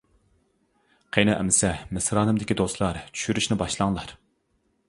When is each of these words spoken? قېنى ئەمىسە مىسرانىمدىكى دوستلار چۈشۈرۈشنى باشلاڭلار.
قېنى 1.17 1.35
ئەمىسە 1.35 1.71
مىسرانىمدىكى 1.97 2.57
دوستلار 2.63 3.01
چۈشۈرۈشنى 3.13 3.59
باشلاڭلار. 3.63 4.19